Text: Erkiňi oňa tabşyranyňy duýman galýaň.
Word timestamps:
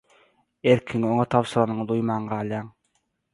Erkiňi 0.71 1.07
oňa 1.11 1.25
tabşyranyňy 1.33 1.87
duýman 1.93 2.27
galýaň. 2.33 2.73